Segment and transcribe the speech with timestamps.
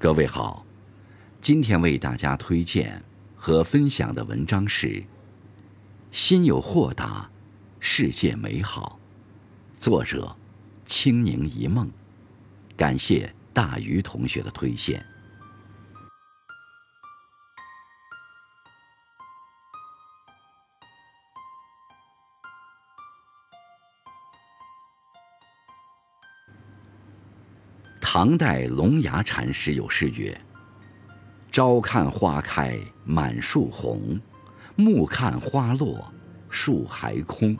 [0.00, 0.64] 各位好，
[1.42, 3.02] 今天为大家推荐
[3.34, 4.86] 和分享的文章是
[6.12, 7.28] 《心有豁达，
[7.80, 9.00] 世界美好》，
[9.82, 10.36] 作者
[10.86, 11.90] 清柠一梦。
[12.76, 15.04] 感谢大鱼同学的推荐。
[28.10, 30.34] 唐代龙牙禅师有诗曰
[31.52, 34.18] ：“朝看花开满树红，
[34.76, 36.10] 暮看花落
[36.48, 37.54] 树还空。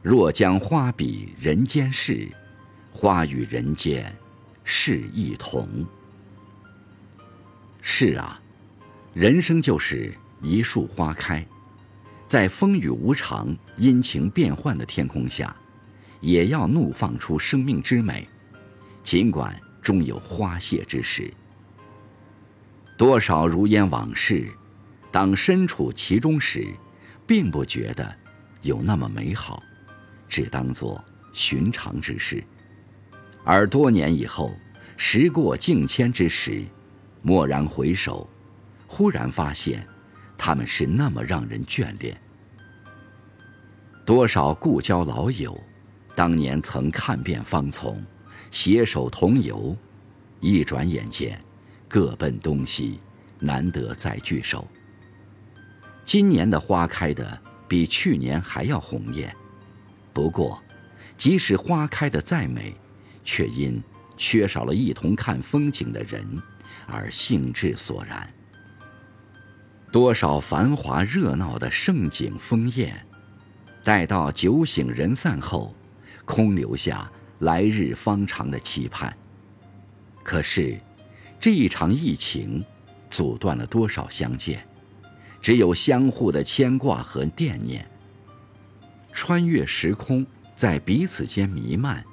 [0.00, 2.28] 若将花比人间事，
[2.92, 4.16] 花与人间
[4.62, 5.84] 事一同。”
[7.82, 8.40] 是啊，
[9.12, 11.44] 人生就是一树花开，
[12.28, 15.52] 在风雨无常、阴晴变幻的天空下，
[16.20, 18.24] 也要怒放出生命之美。
[19.10, 21.32] 尽管终有花谢之时，
[22.94, 24.46] 多少如烟往事，
[25.10, 26.68] 当身处其中时，
[27.26, 28.14] 并不觉得
[28.60, 29.62] 有那么美好，
[30.28, 32.42] 只当作寻常之事；
[33.44, 34.52] 而多年以后，
[34.98, 36.62] 时过境迁之时，
[37.22, 38.28] 蓦然回首，
[38.86, 39.88] 忽然发现，
[40.36, 42.14] 他们是那么让人眷恋。
[44.04, 45.58] 多少故交老友，
[46.14, 48.04] 当年曾看遍芳丛。
[48.50, 49.76] 携手同游，
[50.40, 51.38] 一转眼间，
[51.88, 53.00] 各奔东西，
[53.38, 54.66] 难得再聚首。
[56.04, 57.38] 今年的花开的
[57.68, 59.34] 比去年还要红艳，
[60.12, 60.62] 不过，
[61.16, 62.74] 即使花开的再美，
[63.24, 63.82] 却因
[64.16, 66.26] 缺少了一同看风景的人，
[66.86, 68.26] 而兴致索然。
[69.92, 73.06] 多少繁华热闹的盛景风艳，
[73.84, 75.74] 待到酒醒人散后，
[76.24, 77.10] 空留下。
[77.40, 79.16] 来日方长的期盼。
[80.22, 80.78] 可是，
[81.40, 82.64] 这一场疫情，
[83.10, 84.66] 阻断了多少相见？
[85.40, 87.88] 只有相互的牵挂和惦念。
[89.12, 90.26] 穿越时空，
[90.56, 92.04] 在彼此间弥漫，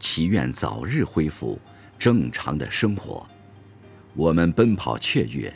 [0.00, 1.60] 祈愿早日恢复
[1.98, 3.26] 正常的生活。
[4.14, 5.52] 我们奔跑雀跃，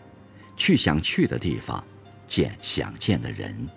[0.57, 1.85] 去想去的地方，
[2.27, 3.69] 见想见的人。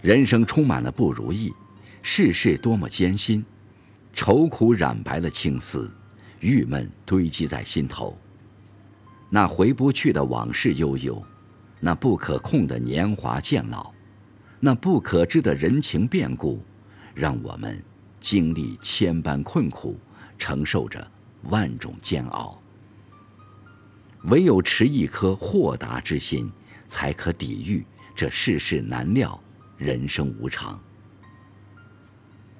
[0.00, 1.52] 人生充满了不如意，
[2.02, 3.44] 世事多么艰辛。
[4.14, 5.90] 愁苦染白了青丝，
[6.40, 8.16] 郁闷堆积在心头。
[9.28, 11.20] 那回不去的往事悠悠，
[11.80, 13.92] 那不可控的年华渐老，
[14.60, 16.62] 那不可知的人情变故，
[17.14, 17.82] 让我们
[18.20, 19.98] 经历千般困苦，
[20.38, 21.04] 承受着
[21.44, 22.60] 万种煎熬。
[24.26, 26.50] 唯有持一颗豁达之心，
[26.86, 29.38] 才可抵御这世事难料、
[29.76, 30.80] 人生无常。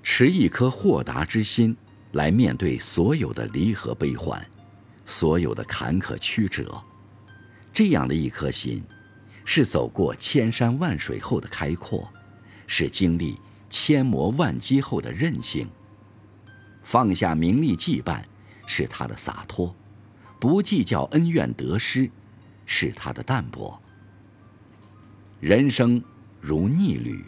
[0.07, 1.75] 持一颗豁达之心，
[2.13, 4.47] 来面对所有的离合悲欢，
[5.07, 6.81] 所有的坎坷曲折。
[7.73, 8.85] 这样的一颗心，
[9.47, 12.09] 是走过千山万水后的开阔，
[12.67, 15.67] 是经历千磨万击后的韧性。
[16.83, 18.23] 放下名利羁绊，
[18.67, 19.75] 是他的洒脱；
[20.39, 22.11] 不计较恩怨得失，
[22.67, 23.81] 是他的淡泊。
[25.41, 26.01] 人生
[26.43, 27.25] 如逆旅，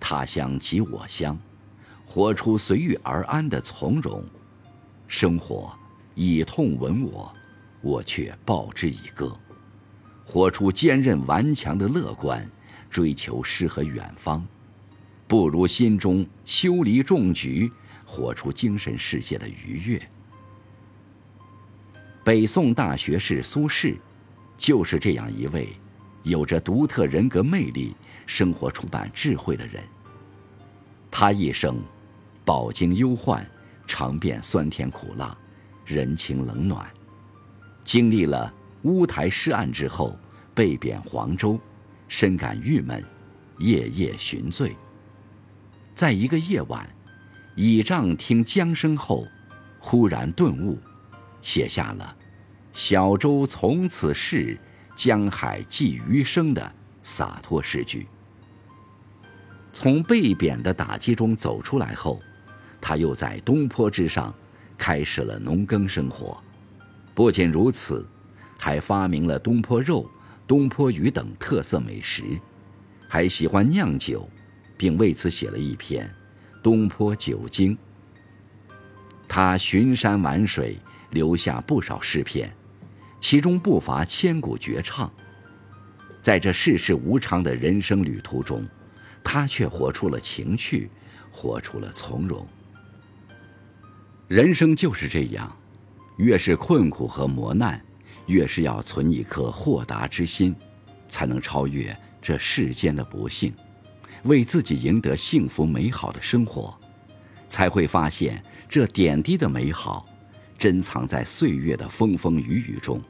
[0.00, 1.38] 他乡即我乡。
[2.06, 4.24] 活出随遇而安的从容，
[5.06, 5.76] 生活
[6.14, 7.30] 以痛吻我，
[7.82, 9.36] 我却报之以歌。
[10.24, 12.48] 活出坚韧顽强的乐观，
[12.88, 14.46] 追求诗和远方，
[15.26, 17.70] 不如心中修篱种菊，
[18.06, 20.10] 活出精神世界的愉悦。
[22.24, 23.98] 北宋大学士苏轼，
[24.56, 25.68] 就是这样一位
[26.22, 27.94] 有着独特人格魅力、
[28.26, 29.82] 生活充满智慧的人。
[31.10, 31.76] 他一生。
[32.46, 33.44] 饱经忧患，
[33.88, 35.36] 尝遍酸甜苦辣，
[35.84, 36.86] 人情冷暖，
[37.84, 40.16] 经历了乌台诗案之后，
[40.54, 41.58] 被贬黄州，
[42.06, 43.04] 深感郁闷，
[43.58, 44.76] 夜夜寻罪。
[45.92, 46.88] 在一个夜晚，
[47.56, 49.26] 倚杖听江声后，
[49.80, 50.78] 忽然顿悟，
[51.42, 52.16] 写下了
[52.72, 54.56] “小舟从此逝，
[54.94, 56.72] 江海寄余生”的
[57.02, 58.06] 洒脱诗句。
[59.72, 62.22] 从被贬的打击中走出来后。
[62.88, 64.32] 他又在东坡之上，
[64.78, 66.40] 开始了农耕生活。
[67.16, 68.06] 不仅如此，
[68.56, 70.08] 还发明了东坡肉、
[70.46, 72.22] 东坡鱼等特色美食，
[73.08, 74.30] 还喜欢酿酒，
[74.76, 76.06] 并为此写了一篇
[76.62, 77.74] 《东坡酒经》。
[79.26, 80.78] 他巡山玩水，
[81.10, 82.48] 留下不少诗篇，
[83.20, 85.12] 其中不乏千古绝唱。
[86.22, 88.64] 在这世事无常的人生旅途中，
[89.24, 90.88] 他却活出了情趣，
[91.32, 92.46] 活出了从容。
[94.28, 95.56] 人生就是这样，
[96.16, 97.80] 越是困苦和磨难，
[98.26, 100.52] 越是要存一颗豁达之心，
[101.08, 103.54] 才能超越这世间的不幸，
[104.24, 106.76] 为自己赢得幸福美好的生活，
[107.48, 110.04] 才会发现这点滴的美好，
[110.58, 113.00] 珍藏在岁月的风风雨雨中。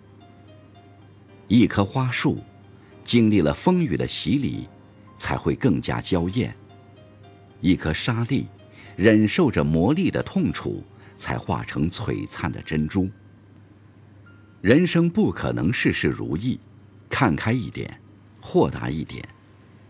[1.48, 2.40] 一棵花树，
[3.04, 4.68] 经历了风雨的洗礼，
[5.16, 6.50] 才会更加娇艳；
[7.62, 8.46] 一颗沙粒，
[8.96, 10.84] 忍受着磨砺的痛楚。
[11.16, 13.08] 才化成璀璨的珍珠。
[14.60, 16.58] 人生不可能事事如意，
[17.08, 18.00] 看开一点，
[18.40, 19.26] 豁达一点，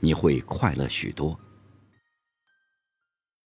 [0.00, 1.38] 你会快乐许多。